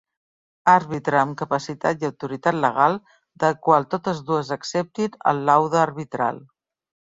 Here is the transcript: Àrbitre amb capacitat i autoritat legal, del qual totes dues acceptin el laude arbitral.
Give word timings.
Àrbitre 0.71 1.19
amb 1.23 1.35
capacitat 1.41 2.05
i 2.05 2.07
autoritat 2.09 2.57
legal, 2.65 2.97
del 3.45 3.55
qual 3.69 3.87
totes 3.93 4.25
dues 4.33 4.51
acceptin 4.59 5.23
el 5.35 5.45
laude 5.53 5.83
arbitral. 5.87 6.45